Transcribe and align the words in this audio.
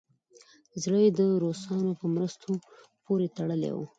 زړه 0.83 0.99
یې 1.05 1.09
د 1.19 1.21
روسانو 1.43 1.91
په 1.99 2.05
مرستو 2.15 2.51
پورې 3.05 3.27
تړلی 3.37 3.71
وو. 3.73 3.85